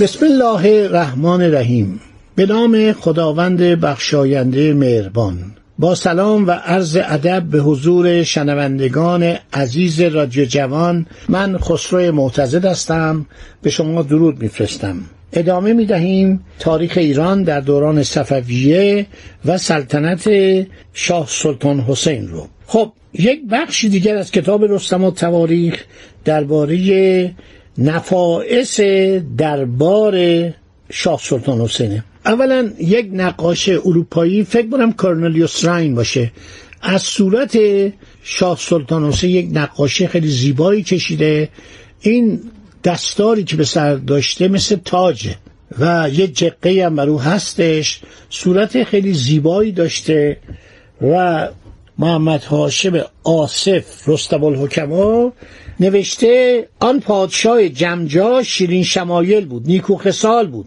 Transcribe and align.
بسم 0.00 0.26
الله 0.26 0.84
الرحمن 0.84 1.42
الرحیم. 1.42 2.00
به 2.34 2.46
نام 2.46 2.92
خداوند 2.92 3.60
بخشاینده 3.60 4.74
مهربان. 4.74 5.38
با 5.78 5.94
سلام 5.94 6.46
و 6.46 6.50
عرض 6.50 6.98
ادب 7.04 7.42
به 7.42 7.58
حضور 7.58 8.22
شنوندگان 8.22 9.36
عزیز 9.52 10.00
رادیو 10.00 10.44
جوان 10.44 11.06
من 11.28 11.58
خسرو 11.58 12.12
معتزد 12.12 12.64
هستم. 12.64 13.26
به 13.62 13.70
شما 13.70 14.02
درود 14.02 14.42
میفرستم. 14.42 14.96
ادامه 15.32 15.72
می 15.72 15.86
دهیم 15.86 16.44
تاریخ 16.58 16.92
ایران 16.96 17.42
در 17.42 17.60
دوران 17.60 18.02
صفویه 18.02 19.06
و 19.44 19.58
سلطنت 19.58 20.30
شاه 20.92 21.26
سلطان 21.28 21.80
حسین 21.80 22.28
رو. 22.28 22.46
خب 22.66 22.92
یک 23.12 23.40
بخشی 23.50 23.88
دیگر 23.88 24.16
از 24.16 24.30
کتاب 24.30 24.64
رستم 24.64 25.04
و 25.04 25.10
تواریخ 25.10 25.84
درباره 26.24 27.34
نفائس 27.78 28.80
دربار 29.38 30.14
شاه 30.90 31.20
سلطان 31.22 31.60
حسینه. 31.60 32.04
اولا 32.26 32.70
یک 32.78 33.10
نقاش 33.12 33.68
اروپایی 33.68 34.44
فکر 34.44 34.70
کنم 34.70 34.92
کارنلیوس 34.92 35.64
راین 35.64 35.94
باشه. 35.94 36.32
از 36.82 37.02
صورت 37.02 37.58
شاه 38.22 38.58
سلطان 38.60 39.04
حسین 39.04 39.30
یک 39.30 39.48
نقاشی 39.52 40.06
خیلی 40.06 40.28
زیبایی 40.28 40.82
کشیده. 40.82 41.48
این 42.00 42.40
دستاری 42.84 43.44
که 43.44 43.56
به 43.56 43.64
سر 43.64 43.94
داشته 43.94 44.48
مثل 44.48 44.76
تاجه 44.84 45.36
و 45.78 46.10
یه 46.12 46.26
جقه 46.26 46.86
هم 46.86 46.96
برو 46.96 47.18
هستش 47.18 48.00
صورت 48.30 48.84
خیلی 48.84 49.14
زیبایی 49.14 49.72
داشته 49.72 50.36
و 51.02 51.48
محمد 51.98 52.44
هاشم 52.44 53.04
آصف 53.24 54.08
رستم 54.08 54.44
الحکما 54.44 55.32
نوشته 55.80 56.68
آن 56.80 57.00
پادشاه 57.00 57.68
جمجا 57.68 58.42
شیرین 58.42 58.84
شمایل 58.84 59.44
بود 59.44 59.66
نیکو 59.66 59.96
خسال 59.96 60.46
بود. 60.46 60.66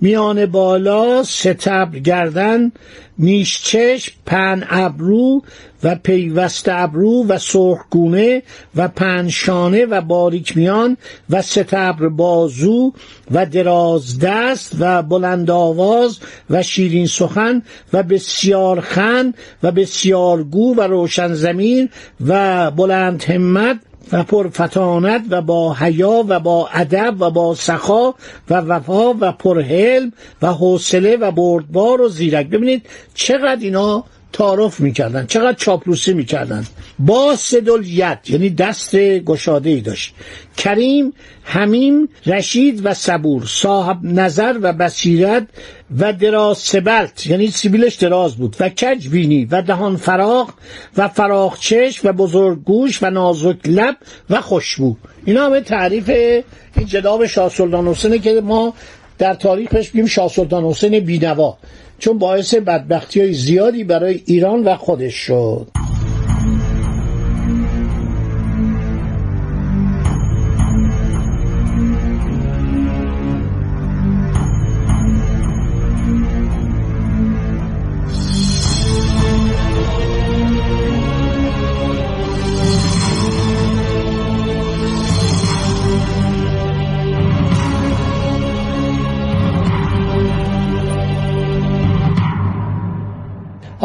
میان 0.00 0.46
بالا 0.46 1.22
ستبر 1.22 1.98
گردن 1.98 2.72
نیشچش 3.18 4.10
پن 4.26 4.66
ابرو 4.70 5.42
و 5.84 5.94
پیوست 5.94 6.68
ابرو 6.68 7.26
و 7.26 7.38
سرخگونه 7.38 8.42
و 8.76 8.88
پنشانه 8.88 9.86
و 9.86 10.00
باریک 10.00 10.56
میان 10.56 10.96
و 11.30 11.42
ستبر 11.42 12.08
بازو 12.08 12.92
و 13.30 13.46
دراز 13.46 14.18
دست 14.18 14.76
و 14.80 15.02
بلند 15.02 15.50
آواز 15.50 16.18
و 16.50 16.62
شیرین 16.62 17.06
سخن 17.06 17.62
و 17.92 18.02
بسیار 18.02 18.80
خن 18.80 19.34
و 19.62 19.72
بسیار 19.72 20.42
گو 20.42 20.74
و 20.74 20.80
روشن 20.80 21.34
زمین 21.34 21.88
و 22.26 22.70
بلند 22.70 23.22
همت 23.22 23.80
و 24.12 24.22
پرفتانت 24.22 25.22
و 25.30 25.42
با 25.42 25.74
حیا 25.74 26.24
و 26.28 26.40
با 26.40 26.68
ادب 26.72 27.14
و 27.20 27.30
با 27.30 27.54
سخا 27.54 28.14
و 28.50 28.54
وفا 28.54 29.14
و 29.20 29.32
پرحلم 29.32 30.12
و 30.42 30.52
حوصله 30.52 31.16
و 31.16 31.30
بردبار 31.30 32.00
و 32.00 32.08
زیرک. 32.08 32.46
ببینید 32.46 32.86
چقدر 33.14 33.60
اینا 33.60 34.04
تعارف 34.32 34.80
می‌کردن. 34.80 35.26
چقدر 35.26 35.56
چاپلوسی 35.56 36.12
می‌کردن. 36.12 36.66
با 36.98 37.36
سدل 37.36 37.86
ید 37.86 38.18
یعنی 38.28 38.50
دست 38.50 38.96
گشاده 38.96 39.70
ای 39.70 39.80
داشت. 39.80 40.14
کریم 40.56 41.12
همیم 41.44 42.08
رشید 42.26 42.80
و 42.86 42.94
صبور 42.94 43.46
صاحب 43.46 43.98
نظر 44.02 44.58
و 44.62 44.72
بصیرت 44.72 45.46
و 45.98 46.12
دراز 46.12 46.58
سبلت 46.58 47.26
یعنی 47.26 47.50
سیبیلش 47.50 47.94
دراز 47.94 48.36
بود 48.36 48.56
و 48.60 48.68
کج 48.68 49.08
بینی 49.08 49.44
و 49.44 49.62
دهان 49.62 49.96
فراغ 49.96 50.54
و 50.96 51.08
فراغ 51.08 51.58
چشم 51.58 52.08
و 52.08 52.12
بزرگ 52.12 52.64
گوش 52.64 53.02
و 53.02 53.10
نازک 53.10 53.56
لب 53.66 53.96
و 54.30 54.40
خوشبو. 54.40 54.96
اینا 55.24 55.46
همه 55.46 55.60
تعریف 55.60 56.08
این 56.76 56.86
جناب 56.86 57.26
شاه 57.26 57.48
سلطان 57.48 57.88
حسینه 57.88 58.18
که 58.18 58.40
ما 58.40 58.74
در 59.20 59.34
تاریخش 59.34 59.90
بیم 59.90 60.06
شاه 60.06 60.28
سلطان 60.28 60.64
حسین 60.64 61.00
بینوا 61.00 61.58
چون 61.98 62.18
باعث 62.18 62.54
بدبختی 62.54 63.20
های 63.20 63.32
زیادی 63.32 63.84
برای 63.84 64.20
ایران 64.26 64.64
و 64.64 64.76
خودش 64.76 65.14
شد. 65.14 65.66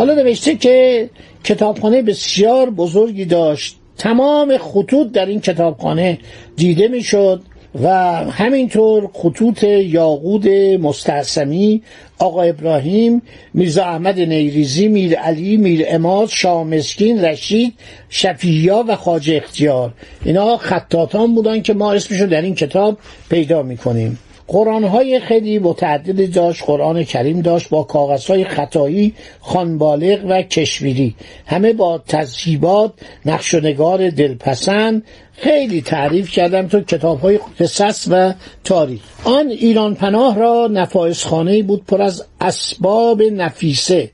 حالا 0.05 0.23
نوشته 0.23 0.55
که 0.55 1.09
کتابخانه 1.43 2.01
بسیار 2.01 2.69
بزرگی 2.69 3.25
داشت. 3.25 3.75
تمام 3.97 4.57
خطوط 4.57 5.11
در 5.11 5.25
این 5.25 5.41
کتابخانه 5.41 6.17
دیده 6.55 6.87
می‌شد 6.87 7.41
و 7.83 7.89
همینطور 8.31 9.09
خطوط 9.13 9.63
یاقود 9.63 10.47
مستعصمی 10.81 11.81
آقا 12.19 12.41
ابراهیم 12.41 13.21
میرزا 13.53 13.83
احمد 13.83 14.19
نیریزی 14.19 14.87
میر 14.87 15.15
علی 15.19 15.57
میر 15.57 15.85
اماد 15.87 16.29
شاه 16.29 16.63
مسکین 16.63 17.25
رشید 17.25 17.73
شفییا 18.09 18.85
و 18.87 18.95
خاجه 18.95 19.35
اختیار. 19.35 19.93
اینا 20.25 20.57
خطاطان 20.57 21.35
بودن 21.35 21.61
که 21.61 21.73
ما 21.73 21.93
اسمشو 21.93 22.25
در 22.25 22.41
این 22.41 22.55
کتاب 22.55 22.97
پیدا 23.29 23.63
می‌کنیم. 23.63 24.19
قرآن 24.47 24.83
های 24.83 25.19
خیلی 25.19 25.59
متعدد 25.59 26.33
داشت. 26.33 26.63
قرآن 26.65 27.03
کریم 27.03 27.41
داشت 27.41 27.69
با 27.69 27.83
کاغذ 27.83 28.27
های 28.27 28.43
خطایی 28.43 29.13
خانبالغ 29.41 30.25
و 30.29 30.41
کشمیری. 30.41 31.15
همه 31.45 31.73
با 31.73 32.03
تذهیبات 32.07 32.93
نقش 33.25 33.55
دلپسند. 33.55 35.03
خیلی 35.31 35.81
تعریف 35.81 36.31
کردم 36.31 36.67
تو 36.67 36.81
کتاب 36.81 37.19
های 37.19 37.39
قصص 37.59 38.07
و 38.11 38.33
تاریخ. 38.63 39.01
آن 39.23 39.47
ایران 39.47 39.95
پناه 39.95 40.39
را 40.39 40.67
نفایس 40.71 41.25
خانه 41.25 41.63
بود 41.63 41.85
پر 41.85 42.01
از 42.01 42.25
اسباب 42.41 43.21
نفیسه 43.21 44.09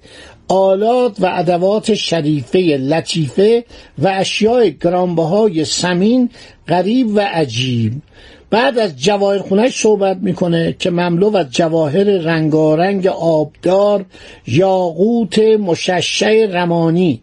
آلات 0.47 1.15
و 1.19 1.29
ادوات 1.33 1.93
شریفه 1.93 2.59
لطیفه 2.59 3.65
و 3.97 4.07
اشیاء 4.07 4.69
گرانبهای 4.69 5.65
سمین 5.65 6.29
غریب 6.67 7.07
و 7.15 7.19
عجیب. 7.19 7.93
بعد 8.51 8.79
از 8.79 8.97
جواهر 9.03 9.39
خونش 9.39 9.81
صحبت 9.81 10.17
می‌کنه 10.17 10.75
که 10.79 10.89
مملو 10.89 11.35
از 11.35 11.51
جواهر 11.51 12.03
رنگارنگ 12.03 13.07
آبدار 13.07 14.05
یاقوت 14.47 15.39
مششع 15.39 16.45
رمانی. 16.45 17.21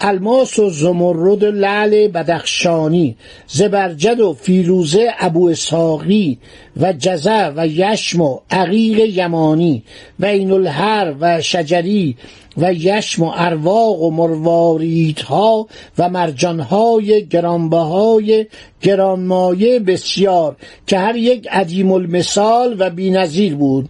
الماس 0.00 0.58
و 0.58 0.70
زمرد 0.70 1.42
و 1.42 1.50
لعل 1.50 2.08
بدخشانی 2.08 3.16
زبرجد 3.46 4.20
و 4.20 4.32
فیروزه 4.32 5.08
ابو 5.18 5.48
اسحاقی 5.48 6.38
و 6.76 6.92
جزه 6.92 7.52
و 7.56 7.66
یشم 7.66 8.20
و 8.20 8.38
عقیق 8.50 8.98
یمانی 8.98 9.82
و 10.20 10.26
این 10.26 10.52
الهر 10.52 11.14
و 11.20 11.40
شجری 11.40 12.16
و 12.56 12.72
یشم 12.72 13.22
و 13.22 13.32
ارواق 13.34 14.02
و 14.02 14.10
مرواریدها 14.10 15.66
و 15.98 16.08
مرجانهای 16.08 17.26
گرانبهای 17.26 18.46
گرانمایه 18.82 19.78
بسیار 19.78 20.56
که 20.86 20.98
هر 20.98 21.16
یک 21.16 21.48
عدیم 21.50 21.92
المثال 21.92 22.76
و 22.78 22.90
بینظیر 22.90 23.54
بود. 23.54 23.88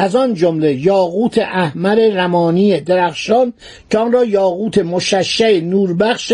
از 0.00 0.16
آن 0.16 0.34
جمله 0.34 0.74
یاقوت 0.74 1.38
احمر 1.38 1.94
رمانی 1.94 2.80
درخشان 2.80 3.52
که 3.90 3.98
آن 3.98 4.12
را 4.12 4.24
یاقوت 4.24 4.78
مششع 4.78 5.60
نوربخش 5.60 6.32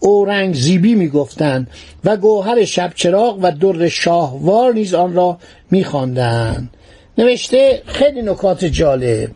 اورنگ 0.00 0.54
زیبی 0.54 0.94
می‌گفتند 0.94 1.66
و 2.04 2.16
گوهر 2.16 2.64
شبچراغ 2.64 3.38
و 3.42 3.50
در 3.50 3.88
شاهوار 3.88 4.72
نیز 4.72 4.94
آن 4.94 5.14
را 5.14 5.38
میخواندند. 5.70 6.70
نوشته 7.18 7.82
خیلی 7.86 8.22
نکات 8.22 8.64
جالب. 8.64 9.30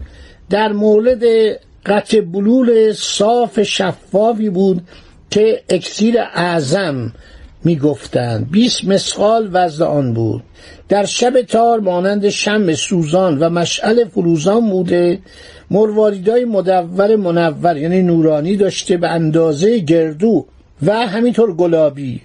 در 0.50 0.72
مورد 0.72 1.22
قطع 1.86 2.20
بلول 2.20 2.92
صاف 2.92 3.62
شفافی 3.62 4.50
بود 4.50 4.82
که 5.30 5.62
اکسیر 5.68 6.18
اعظم 6.20 7.12
می‌گفتند 7.64 8.50
بیست 8.50 8.84
مسقال 8.84 9.48
وزن 9.52 9.84
آن 9.84 10.14
بود. 10.14 10.42
در 10.88 11.04
شب 11.04 11.42
تار 11.42 11.80
مانند 11.80 12.28
شم 12.28 12.74
سوزان 12.74 13.38
و 13.38 13.50
مشعل 13.50 14.04
فروزان 14.04 14.70
بوده 14.70 15.18
مرواریدای 15.70 16.44
مدور 16.44 17.16
منور 17.16 17.76
یعنی 17.76 18.02
نورانی 18.02 18.56
داشته 18.56 18.96
به 18.96 19.08
اندازه 19.08 19.78
گردو 19.78 20.46
و 20.86 20.92
همینطور 21.06 21.54
گلابی 21.56 22.20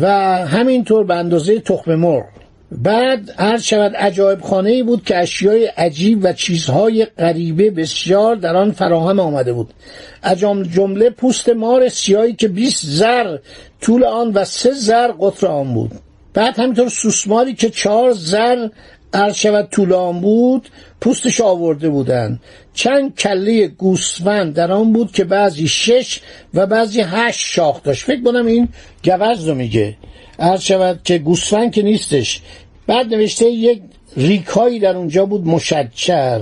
و 0.00 0.08
همینطور 0.46 1.04
به 1.04 1.14
اندازه 1.14 1.60
تخم 1.60 1.94
مرغ. 1.94 2.39
بعد 2.72 3.34
عرض 3.38 3.62
شود 3.62 3.96
عجایب 3.96 4.40
خانه 4.40 4.70
ای 4.70 4.82
بود 4.82 5.04
که 5.04 5.18
اشیای 5.18 5.66
عجیب 5.66 6.18
و 6.22 6.32
چیزهای 6.32 7.04
غریبه 7.04 7.70
بسیار 7.70 8.36
در 8.36 8.56
آن 8.56 8.72
فراهم 8.72 9.20
آمده 9.20 9.52
بود. 9.52 9.74
اجام 10.22 10.62
جمله 10.62 11.10
پوست 11.10 11.48
مار 11.48 11.88
سیاهی 11.88 12.32
که 12.32 12.48
20 12.48 12.86
زر 12.86 13.36
طول 13.80 14.04
آن 14.04 14.32
و 14.32 14.44
سه 14.44 14.72
زر 14.72 15.12
قطر 15.20 15.46
آن 15.46 15.74
بود. 15.74 15.90
بعد 16.34 16.58
همینطور 16.58 16.88
سوسماری 16.88 17.54
که 17.54 17.70
چهار 17.70 18.12
زر 18.12 18.68
عرض 19.14 19.34
شود 19.34 19.68
طول 19.70 19.92
آن 19.92 20.20
بود 20.20 20.68
پوستش 21.00 21.40
آورده 21.40 21.88
بودند. 21.88 22.40
چند 22.74 23.14
کله 23.14 23.66
گوسفند 23.68 24.54
در 24.54 24.72
آن 24.72 24.92
بود 24.92 25.12
که 25.12 25.24
بعضی 25.24 25.68
شش 25.68 26.20
و 26.54 26.66
بعضی 26.66 27.00
هشت 27.00 27.40
شاخ 27.40 27.82
داشت. 27.82 28.04
فکر 28.04 28.22
کنم 28.22 28.46
این 28.46 28.68
گوز 29.04 29.48
رو 29.48 29.54
میگه. 29.54 29.96
عرض 30.40 30.62
شود 30.62 31.00
که 31.04 31.18
گوسفند 31.18 31.72
که 31.72 31.82
نیستش. 31.82 32.40
بعد 32.86 33.14
نوشته 33.14 33.50
یک 33.50 33.82
ریکایی 34.16 34.78
در 34.78 34.96
اونجا 34.96 35.26
بود 35.26 35.46
مشجر 35.46 36.40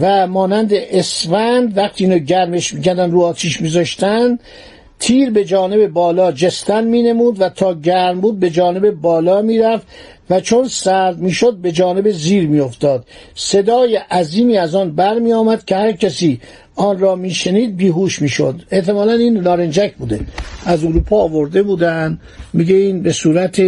و 0.00 0.26
مانند 0.26 0.70
اسفند 0.74 1.78
وقتی 1.78 2.04
اینو 2.04 2.18
گرمش 2.18 2.74
می‌کردن 2.74 3.10
رو 3.10 3.22
آتیش 3.22 3.60
میذاشتن 3.60 4.38
تیر 4.98 5.30
به 5.30 5.44
جانب 5.44 5.86
بالا 5.86 6.32
جستن 6.32 6.84
مینمود 6.84 7.40
و 7.40 7.48
تا 7.48 7.74
گرم 7.74 8.20
بود 8.20 8.40
به 8.40 8.50
جانب 8.50 8.90
بالا 8.90 9.42
می‌رفت 9.42 9.86
و 10.30 10.40
چون 10.40 10.68
سرد 10.68 11.18
می‌شد 11.18 11.56
به 11.56 11.72
جانب 11.72 12.10
زیر 12.10 12.48
میافتاد. 12.48 13.06
صدای 13.34 13.96
عظیمی 13.96 14.56
از 14.56 14.74
آن 14.74 14.94
برمی 14.94 15.32
آمد 15.32 15.64
که 15.64 15.76
هر 15.76 15.92
کسی 15.92 16.40
آن 16.76 16.98
را 16.98 17.16
میشنید 17.16 17.76
بیهوش 17.76 18.22
می‌شد. 18.22 18.62
احتمالا 18.70 19.12
این 19.12 19.40
لارنجک 19.40 19.94
بوده. 19.94 20.20
از 20.66 20.84
اروپا 20.84 21.22
آورده 21.22 21.62
بودن. 21.62 22.18
میگه 22.52 22.74
این 22.74 23.02
به 23.02 23.12
صورت 23.12 23.62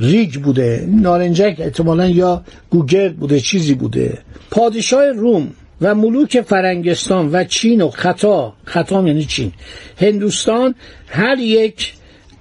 ریگ 0.00 0.34
بوده. 0.34 0.88
نارنجک 0.88 1.56
احتمالا 1.58 2.08
یا 2.08 2.42
گوگرد 2.70 3.16
بوده 3.16 3.40
چیزی 3.40 3.74
بوده. 3.74 4.18
پادشاه 4.50 5.06
روم 5.06 5.50
و 5.80 5.94
ملوک 5.94 6.40
فرنگستان 6.40 7.30
و 7.32 7.44
چین 7.44 7.82
و 7.82 7.88
خطا. 7.90 8.52
خطا 8.64 9.06
یعنی 9.06 9.24
چین. 9.24 9.52
هندوستان 9.96 10.74
هر 11.08 11.38
یک 11.38 11.92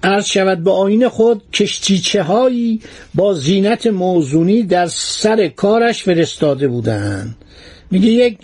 عرض 0.04 0.26
شود 0.26 0.64
به 0.64 0.72
آین 0.72 1.08
خود 1.08 1.42
کشتیچه 1.54 2.24
هایی 2.24 2.82
با 3.16 3.34
زینت 3.34 3.88
موزونی 3.88 4.64
در 4.64 4.86
سر 4.88 5.48
کارش 5.48 6.04
فرستاده 6.04 6.68
بودند. 6.68 7.36
میگه 7.92 8.08
یک 8.08 8.38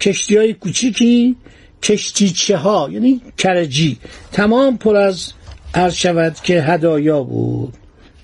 کشتی 0.00 0.36
های 0.36 0.54
کوچیکی 0.54 1.36
کشتیچه 1.82 2.56
ها 2.56 2.88
یعنی 2.92 3.20
کرجی. 3.38 3.98
تمام 4.32 4.78
پر 4.78 4.96
از 4.96 5.32
عرض 5.74 5.94
شود 5.94 6.34
که 6.42 6.62
هدایا 6.62 7.22
بود. 7.22 7.74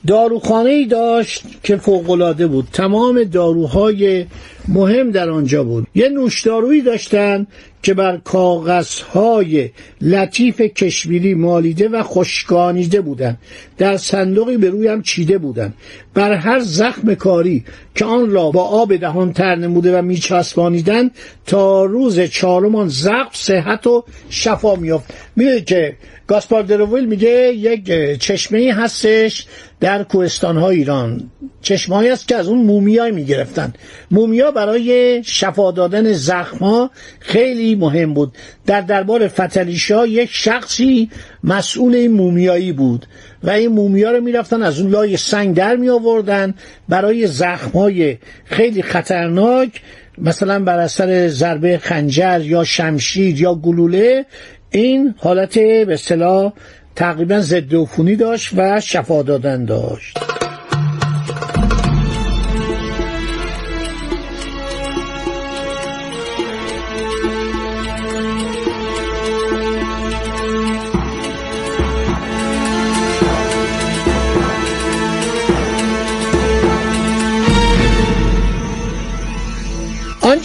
داروخانه 0.07 0.71
ای 0.71 0.87
داشت 0.87 1.43
که 1.63 1.77
فوقالعاده 1.77 2.47
بود. 2.47 2.69
تمام 2.73 3.25
داروهای 3.25 4.27
مهم 4.69 5.11
در 5.11 5.31
آنجا 5.31 5.65
بود. 5.65 5.87
یه 5.95 6.09
نوشدارویی 6.09 6.83
داشتن 6.83 7.47
که 7.83 7.95
بر 7.95 8.17
کاغذهای 8.17 9.71
لطیف 10.01 10.61
کشمیری 10.61 11.35
مالیده 11.35 11.89
و 11.89 12.03
خشکانیده 12.03 13.01
بودند 13.01 13.39
در 13.79 13.97
صندوقی 13.97 14.57
به 14.57 14.71
روی 14.71 14.89
هم 14.89 15.03
چیده 15.03 15.39
بودند 15.39 15.75
بر 16.15 16.33
هر 16.33 16.61
زخم 16.61 17.15
کاری 17.15 17.65
که 17.95 18.05
آن 18.05 18.31
را 18.31 18.51
با 18.51 18.65
آب 18.65 18.97
دهان 18.97 19.33
تر 19.33 19.55
نموده 19.55 19.99
و 19.99 20.03
میچسبانیدن 20.03 21.11
تا 21.47 21.85
روز 21.85 22.21
چهارم 22.21 22.89
زخم 22.89 23.31
صحت 23.33 23.87
و 23.87 24.05
شفا 24.31 24.75
میافت 24.75 25.15
می‌دونید 25.37 25.65
که 25.65 25.97
گاسپار 26.27 26.63
درویل 26.63 27.07
میگه 27.07 27.53
یک 27.55 28.19
چشمه 28.19 28.73
هستش 28.73 29.47
در 29.81 30.03
کوهستان 30.03 30.57
ها 30.57 30.71
ایران. 30.71 31.31
چشمه 31.63 32.11
هست 32.11 32.29
که 32.29 32.37
از 32.37 32.49
اون 32.49 32.59
مومیای 32.59 33.11
می‌گرفتن. 33.11 33.73
مومیا 34.11 34.51
برای 34.57 35.23
شفا 35.25 35.71
دادن 35.71 36.13
زخم 36.13 36.57
ها 36.57 36.91
خیلی 37.21 37.75
مهم 37.75 38.15
بود. 38.15 38.33
در 38.67 38.81
دربار 38.81 39.29
فتلیشا 39.29 40.07
یک 40.07 40.31
شخصی 40.33 41.11
مسئول 41.45 41.95
این 41.95 42.13
مومیایی 42.13 42.73
بود 42.73 43.07
و 43.43 43.51
این 43.51 43.73
مومیا 43.73 44.11
رو 44.11 44.21
می‌رفتن 44.21 44.63
از 44.63 44.81
اون 44.81 44.91
لای 44.91 45.17
سنگ 45.17 45.57
در 45.57 45.77
می 45.77 45.89
آوردن 45.89 46.55
برای 46.89 47.27
زخم 47.27 47.71
های 47.71 48.19
خیلی 48.45 48.83
خطرناک 48.83 49.83
مثلا 50.19 50.65
بر 50.65 50.79
اثر 50.79 51.29
ضربه 51.29 51.79
خنجر 51.79 52.41
یا 52.41 52.65
شمشیر 52.65 53.41
یا 53.41 53.55
گلوله. 53.55 54.27
این 54.71 55.15
حالت 55.19 55.59
به 55.59 55.95
اصطلاح 55.95 56.53
تقریبا 56.97 57.41
ضد 57.41 57.75
عفونی 57.75 58.17
داشت 58.17 58.53
و 58.57 58.81
شفا 58.81 59.23
دادن 59.23 59.65
داشت. 59.65 60.36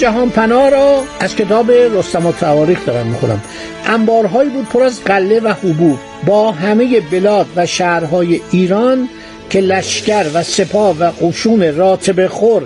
جهان 0.01 0.29
پناه 0.29 0.69
را 0.69 1.03
از 1.19 1.35
کتاب 1.35 1.71
رستم 1.71 2.25
و 2.25 2.31
تواریخ 2.31 2.85
دارم 2.85 3.07
می‌خونم. 3.07 3.41
انبارهایی 3.85 4.49
بود 4.49 4.65
پر 4.65 4.83
از 4.83 5.03
قله 5.03 5.39
و 5.39 5.47
حبوب. 5.47 5.99
با 6.25 6.51
همه 6.51 6.99
بلاد 6.99 7.45
و 7.55 7.65
شهرهای 7.65 8.41
ایران 8.51 9.09
که 9.49 9.61
لشکر 9.61 10.25
و 10.33 10.43
سپاه 10.43 10.99
و 10.99 11.11
قشون 11.11 11.75
راتب 11.75 12.27
خور 12.27 12.63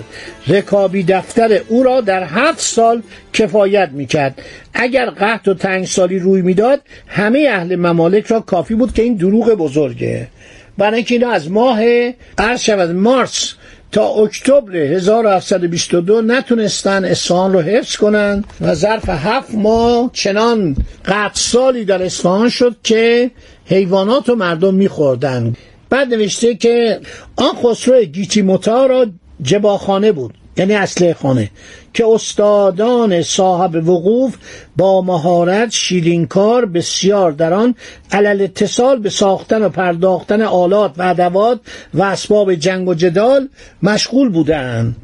رکابی 0.47 1.03
دفتر 1.03 1.59
او 1.67 1.83
را 1.83 2.01
در 2.01 2.23
هفت 2.23 2.59
سال 2.59 3.01
کفایت 3.33 3.89
می‌کرد. 3.93 4.41
اگر 4.73 5.09
قحط 5.09 5.47
و 5.47 5.53
تنگسالی 5.53 6.19
روی 6.19 6.41
می‌داد 6.41 6.81
همه 7.07 7.47
اهل 7.51 7.75
ممالک 7.75 8.25
را 8.25 8.39
کافی 8.39 8.75
بود 8.75 8.93
که 8.93 9.01
این 9.01 9.15
دروغ 9.15 9.53
بزرگه. 9.53 10.27
برای 10.77 10.95
اینکه 10.95 11.15
اینا 11.15 11.29
از 11.29 11.51
ماه 11.51 11.81
عرض 12.37 12.61
شود 12.61 12.91
مارس 12.91 13.53
تا 13.95 14.07
اکتبر 14.07 14.75
1722 14.75 16.21
نتونستن 16.21 17.05
اصفهان 17.05 17.53
رو 17.53 17.61
حفظ 17.61 17.95
کنن 17.95 18.43
و 18.61 18.73
ظرف 18.73 19.09
هفت 19.09 19.55
ماه 19.55 20.09
چنان 20.13 20.75
قطع 21.05 21.33
سالی 21.33 21.85
در 21.85 22.03
اصفهان 22.03 22.49
شد 22.49 22.75
که 22.83 23.31
حیوانات 23.65 24.29
و 24.29 24.35
مردم 24.35 24.73
میخوردن. 24.73 25.53
بعد 25.89 26.13
نوشته 26.13 26.55
که 26.55 26.99
آن 27.35 27.55
خسرو 27.63 28.03
گیتی 28.03 28.41
را 28.41 29.05
جباخانه 29.41 30.11
بود. 30.11 30.33
یعنی 30.57 30.73
اصله 30.73 31.13
خانه 31.13 31.51
که 31.93 32.05
استادان 32.07 33.21
صاحب 33.21 33.89
وقوف 33.89 34.35
با 34.77 35.01
مهارت 35.01 35.71
شیرینکار 35.71 36.65
بسیار 36.65 37.31
در 37.31 37.53
آن 37.53 37.75
علل 38.11 38.41
اتصال 38.41 38.99
به 38.99 39.09
ساختن 39.09 39.61
و 39.63 39.69
پرداختن 39.69 40.41
آلات 40.41 40.93
و 40.97 41.01
ادوات 41.01 41.59
و 41.93 42.03
اسباب 42.03 42.55
جنگ 42.55 42.87
و 42.87 42.93
جدال 42.93 43.49
مشغول 43.83 44.29
بودند. 44.29 44.95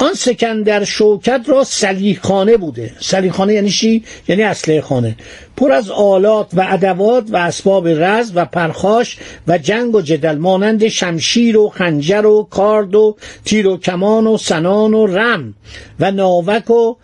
آن 0.00 0.14
سکندر 0.14 0.84
شوکت 0.84 1.40
را 1.46 1.64
سلیخانه 1.64 2.56
بوده 2.56 2.92
سلیخانه 3.00 3.54
یعنی 3.54 3.70
چی؟ 3.70 4.04
یعنی 4.28 4.42
اسلحه 4.42 4.80
خانه 4.80 5.16
پر 5.56 5.72
از 5.72 5.90
آلات 5.90 6.48
و 6.54 6.66
ادوات 6.68 7.24
و 7.30 7.36
اسباب 7.36 7.88
رز 7.88 8.32
و 8.34 8.44
پرخاش 8.44 9.18
و 9.48 9.58
جنگ 9.58 9.94
و 9.94 10.00
جدل 10.00 10.38
مانند 10.38 10.88
شمشیر 10.88 11.58
و 11.58 11.68
خنجر 11.68 12.26
و 12.26 12.48
کارد 12.50 12.94
و 12.94 13.16
تیر 13.44 13.68
و 13.68 13.76
کمان 13.76 14.26
و 14.26 14.36
سنان 14.36 14.94
و 14.94 15.06
رم 15.06 15.54
و 16.00 16.10
ناوک 16.10 16.70
و 16.70 16.94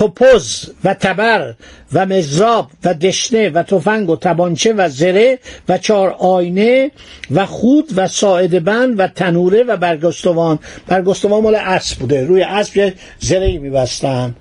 توپز 0.00 0.70
و 0.84 0.94
تبر 0.94 1.54
و 1.92 2.06
مزراب 2.06 2.70
و 2.84 2.94
دشنه 2.94 3.50
و 3.50 3.62
تفنگ 3.62 4.10
و 4.10 4.16
تبانچه 4.16 4.72
و 4.72 4.88
زره 4.88 5.38
و 5.68 5.78
چهار 5.78 6.10
آینه 6.18 6.90
و 7.30 7.46
خود 7.46 7.90
و 7.96 8.08
ساعد 8.08 8.64
بند 8.64 9.00
و 9.00 9.06
تنوره 9.06 9.62
و 9.62 9.76
برگستوان. 9.76 10.58
برگستوان 10.86 11.42
مال 11.42 11.54
اسب 11.54 11.98
بوده. 11.98 12.24
روی 12.24 12.42
اسب 12.42 12.92
زره 13.18 13.58
میبستن. 13.58 14.34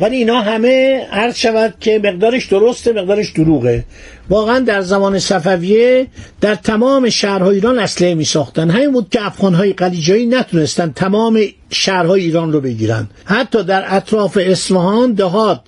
ولی 0.00 0.16
اینا 0.16 0.40
همه 0.40 1.06
عرض 1.12 1.36
شود 1.36 1.74
که 1.80 2.00
مقدارش 2.04 2.46
درسته 2.46 2.92
مقدارش 2.92 3.32
دروغه. 3.32 3.84
واقعا 4.30 4.58
در 4.58 4.80
زمان 4.80 5.18
صفویه 5.18 6.06
در 6.40 6.54
تمام 6.54 7.10
شهرهای 7.10 7.54
ایران 7.54 7.78
اسلحه 7.78 8.14
می 8.14 8.24
ساختن 8.24 8.70
همین 8.70 8.92
بود 8.92 9.08
که 9.10 9.26
افغانهای 9.26 9.72
قلیجایی 9.72 10.26
نتونستن 10.26 10.92
تمام 10.96 11.40
شهرهای 11.70 12.20
ایران 12.20 12.52
رو 12.52 12.60
بگیرن. 12.60 13.08
حتی 13.24 13.62
در 13.62 13.84
اطراف 13.96 14.38
اصفهان 14.40 15.12
دهات 15.12 15.60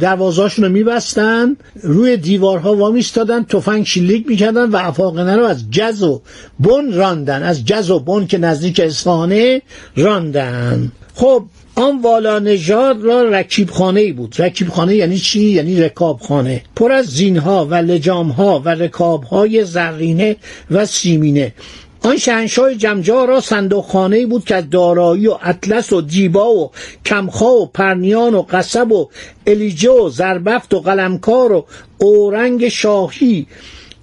دروازاشون 0.00 0.64
رو 0.64 0.70
میبستن 0.70 1.56
روی 1.82 2.16
دیوارها 2.16 2.76
وامیستادن 2.76 3.44
تفنگ 3.44 3.86
شلیک 3.86 4.26
می‌کردن 4.28 4.70
و 4.70 4.76
افاقنه 4.76 5.36
رو 5.36 5.44
از 5.44 5.70
جز 5.70 6.02
و 6.02 6.22
بن 6.60 6.92
راندن. 6.92 7.42
از 7.42 7.64
جز 7.64 7.90
و 7.90 7.98
بن 8.00 8.26
که 8.26 8.38
نزدیک 8.38 8.80
اصفهانه 8.80 9.62
راندن. 9.96 10.92
خب 11.18 11.44
آن 11.74 12.02
والا 12.02 12.38
نژاد 12.38 13.02
را 13.02 13.22
رکیب 13.22 13.70
خانه 13.70 14.00
ای 14.00 14.12
بود. 14.12 14.34
رکیب 14.38 14.68
خانه 14.68 14.96
یعنی 14.96 15.18
چی؟ 15.18 15.40
یعنی 15.40 15.80
رکاب 15.80 16.20
خانه 16.20 16.62
پر 16.76 16.92
از 16.92 17.06
زینها 17.06 17.66
و 17.66 17.74
لجامها 17.74 18.62
و 18.64 18.68
رکابهای 18.68 19.64
زرینه 19.64 20.36
و 20.70 20.86
سیمینه. 20.86 21.54
آن 22.02 22.16
شهنشاه 22.16 22.74
جمجا 22.74 23.24
را 23.24 23.40
صندوق 23.40 24.26
بود 24.30 24.44
که 24.44 24.54
از 24.54 24.70
دارایی 24.70 25.26
و 25.26 25.38
اطلس 25.42 25.92
و 25.92 26.00
دیبا 26.00 26.54
و 26.54 26.70
کمخا 27.06 27.52
و 27.52 27.66
پرنیان 27.66 28.34
و 28.34 28.42
قصب 28.42 28.92
و 28.92 29.08
الیجه 29.46 29.90
و 29.90 30.08
زربفت 30.08 30.74
و 30.74 30.80
قلمکار 30.80 31.52
و 31.52 31.66
اورنگ 31.98 32.68
شاهی 32.68 33.46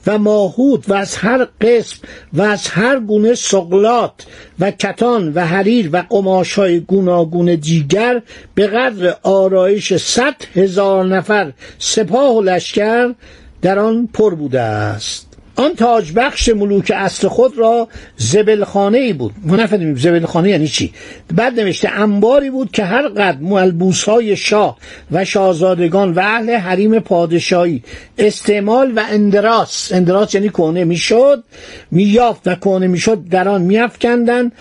و 0.07 0.17
ماهود 0.17 0.85
و 0.87 0.93
از 0.93 1.15
هر 1.15 1.47
قسم 1.61 1.97
و 2.33 2.41
از 2.41 2.67
هر 2.67 2.99
گونه 2.99 3.35
سقلات 3.35 4.13
و 4.59 4.71
کتان 4.71 5.33
و 5.33 5.45
حریر 5.45 5.89
و 5.93 6.03
قماش 6.09 6.53
های 6.53 6.79
گوناگون 6.79 7.55
دیگر 7.55 8.21
به 8.55 8.67
قدر 8.67 9.15
آرایش 9.23 9.93
صد 9.93 10.35
هزار 10.53 11.05
نفر 11.05 11.53
سپاه 11.79 12.35
و 12.35 12.41
لشکر 12.41 13.13
در 13.61 13.79
آن 13.79 14.09
پر 14.13 14.35
بوده 14.35 14.61
است. 14.61 15.24
آن 15.55 15.75
تاج 15.75 16.11
بخش 16.15 16.49
ملوک 16.49 16.91
اصل 16.95 17.27
خود 17.27 17.57
را 17.57 17.87
زبلخانه 18.17 18.97
ای 18.97 19.13
بود. 19.13 19.33
ما 19.43 19.55
نفهمیم 19.55 19.95
زبلخانه 19.95 20.49
یعنی 20.49 20.67
چی؟ 20.67 20.93
بعد 21.35 21.59
نوشته 21.59 21.89
انباری 21.89 22.49
بود 22.49 22.71
که 22.71 22.83
هر 22.83 23.07
قد 23.07 23.37
ملبوس 23.41 24.03
های 24.03 24.35
شاه 24.35 24.77
و 25.11 25.25
شاهزادگان 25.25 26.13
و 26.13 26.19
اهل 26.19 26.55
حریم 26.55 26.99
پادشاهی 26.99 27.83
استعمال 28.17 28.91
و 28.95 29.03
اندراس 29.09 29.91
اندراس 29.91 30.35
یعنی 30.35 30.49
کنه 30.49 30.83
می‌شد 30.83 31.43
میافت 31.91 32.47
و 32.47 32.55
کنه 32.55 32.87
می‌شد 32.87 33.27
در 33.29 33.49
آن 33.49 33.61
میافکندن 33.61 34.51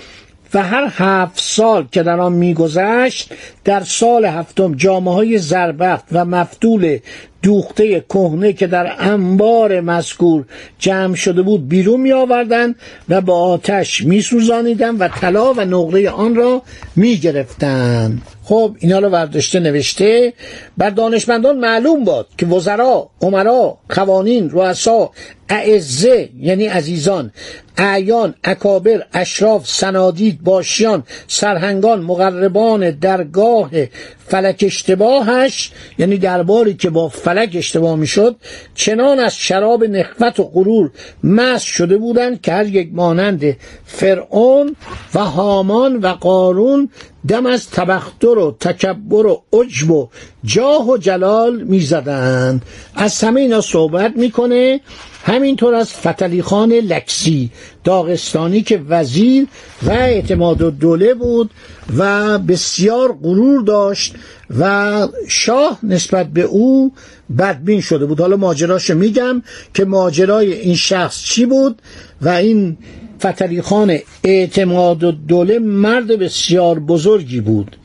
و 0.54 0.62
هر 0.62 0.88
هفت 0.92 1.40
سال 1.40 1.86
که 1.92 2.02
در 2.02 2.20
آن 2.20 2.32
میگذشت 2.32 3.32
در 3.64 3.80
سال 3.80 4.24
هفتم 4.24 4.74
جامعه 4.74 5.14
های 5.14 5.38
زربفت 5.38 6.04
و 6.12 6.24
مفتول 6.24 6.98
دوخته 7.42 8.00
کهنه 8.00 8.52
که 8.52 8.66
در 8.66 8.94
انبار 8.98 9.80
مذکور 9.80 10.44
جمع 10.78 11.14
شده 11.14 11.42
بود 11.42 11.68
بیرون 11.68 12.00
می 12.00 12.12
آوردن 12.12 12.74
و 13.08 13.20
با 13.20 13.38
آتش 13.38 14.04
می 14.04 14.22
سوزانیدن 14.22 14.96
و 14.96 15.08
طلا 15.08 15.52
و 15.52 15.60
نقره 15.60 16.10
آن 16.10 16.34
را 16.34 16.62
می 16.96 17.16
گرفتن 17.16 18.22
خب 18.44 18.76
اینا 18.78 18.98
رو 18.98 19.10
برداشته 19.10 19.60
نوشته. 19.60 20.32
بر 20.78 20.90
دانشمندان 20.90 21.58
معلوم 21.58 22.04
باد 22.04 22.26
که 22.38 22.46
وزرا، 22.46 23.10
عمرا، 23.20 23.78
قوانین، 23.88 24.50
رؤسا، 24.50 25.10
اعزه 25.48 26.28
یعنی 26.40 26.66
عزیزان 26.66 27.32
اعیان 27.76 28.34
اکابر 28.44 29.06
اشراف 29.12 29.68
سنادید 29.68 30.42
باشیان 30.42 31.02
سرهنگان 31.28 32.02
مقربان 32.02 32.90
درگاه 32.90 33.70
فلک 34.26 34.64
اشتباهش 34.66 35.72
یعنی 35.98 36.18
درباری 36.18 36.74
که 36.74 36.90
با 36.90 37.08
فلک 37.08 37.50
اشتباه 37.54 37.96
می‌شد 37.96 38.36
چنان 38.74 39.20
از 39.20 39.36
شراب 39.36 39.84
نخوت 39.84 40.40
و 40.40 40.44
غرور 40.44 40.90
مست 41.24 41.66
شده 41.66 41.96
بودند 41.96 42.40
که 42.40 42.52
هر 42.52 42.66
یک 42.66 42.88
مانند 42.92 43.56
فرعون 43.84 44.76
و 45.14 45.18
هامان 45.18 45.96
و 45.96 46.06
قارون 46.06 46.90
دم 47.28 47.46
از 47.46 47.70
تبختر 47.70 48.26
و 48.26 48.56
تکبر 48.60 49.26
و 49.26 49.42
عجب 49.52 49.90
و 49.90 50.08
جاه 50.44 50.88
و 50.88 50.96
جلال 50.96 51.62
می‌زدند. 51.62 52.62
از 52.94 53.24
همه 53.24 53.40
اینا 53.40 53.60
صحبت 53.60 54.16
می‌کنه 54.16 54.80
همینطور 55.24 55.74
از 55.74 55.92
فتلی 55.92 56.42
خان 56.42 56.72
لکسی 56.72 57.50
داغستانی 57.84 58.62
که 58.62 58.82
وزیر 58.88 59.46
و 59.82 59.90
اعتماد 59.90 60.62
و 60.62 60.70
دوله 60.70 61.14
بود 61.14 61.50
و 61.96 62.38
بسیار 62.38 63.18
غرور 63.22 63.62
داشت 63.62 64.14
و 64.58 65.08
شاه 65.28 65.78
نسبت 65.82 66.26
به 66.26 66.42
او 66.42 66.92
بدبین 67.38 67.80
شده 67.80 68.06
بود. 68.06 68.20
حالا 68.20 68.36
ماجراشو 68.36 68.94
میگم 68.94 69.42
که 69.74 69.84
ماجرای 69.84 70.52
این 70.52 70.74
شخص 70.74 71.22
چی 71.22 71.46
بود 71.46 71.82
و 72.22 72.28
این 72.28 72.76
فتلی 73.26 73.62
خان 73.62 73.98
اعتماد 74.24 75.04
و 75.04 75.12
دوله 75.12 75.58
مرد 75.58 76.06
بسیار 76.06 76.78
بزرگی 76.78 77.40
بود. 77.40 77.76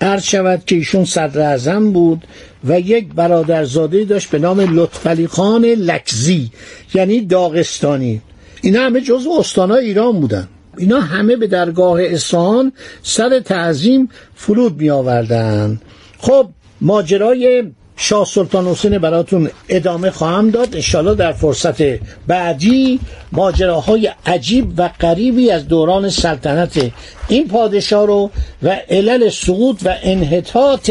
عرض 0.00 0.22
شود 0.22 0.62
که 0.66 0.76
ایشون 0.76 1.04
صدر 1.04 1.78
بود 1.78 2.24
و 2.64 2.80
یک 2.80 3.14
برادرزاده 3.14 4.04
داشت 4.04 4.30
به 4.30 4.38
نام 4.38 4.60
لطفلی 4.60 5.26
خان 5.26 5.64
لکزی 5.64 6.50
یعنی 6.94 7.20
داغستانی. 7.20 8.20
اینا 8.62 8.80
همه 8.80 9.00
جزو 9.00 9.30
استانهای 9.30 9.86
ایران 9.86 10.20
بودن. 10.20 10.48
اینا 10.78 11.00
همه 11.00 11.36
به 11.36 11.46
درگاه 11.46 12.02
اصفهان 12.02 12.72
سر 13.02 13.40
تعظیم 13.40 14.08
فرود 14.34 14.80
می 14.80 14.90
آوردن 14.90 15.80
خب 16.18 16.48
ماجرای 16.80 17.64
شاه 18.00 18.24
سلطان 18.24 18.66
حسین 18.66 18.98
براتون 18.98 19.50
ادامه 19.68 20.10
خواهم 20.10 20.50
داد. 20.50 20.74
انشالله 20.74 21.14
در 21.14 21.32
فرصت 21.32 21.82
بعدی 22.26 23.00
ماجراهای 23.32 24.10
عجیب 24.26 24.72
و 24.76 24.88
غریبی 25.00 25.50
از 25.50 25.68
دوران 25.68 26.08
سلطنت 26.08 26.90
این 27.28 27.48
پادشاه 27.48 28.06
رو 28.06 28.30
و 28.62 28.68
علل 28.90 29.30
سقوط 29.30 29.76
و 29.84 29.94
انحطاط 30.02 30.90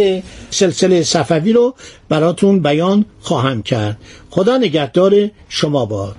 سلسله 0.50 1.04
صفوی 1.04 1.54
رو 1.54 1.76
براتون 2.10 2.60
بیان 2.60 3.06
خواهم 3.22 3.64
کرد. 3.64 3.98
خدا 4.30 4.58
نگهدار 4.58 5.30
شما 5.50 5.86
باد. 5.86 6.16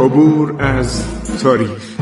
عبور 0.00 0.62
از 0.62 1.02
تاریخ. 1.42 2.01